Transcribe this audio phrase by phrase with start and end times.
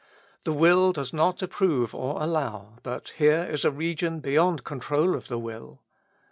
[0.45, 5.15] The will does not approve or allow, but here is a region beyond con trol
[5.15, 5.83] of the will.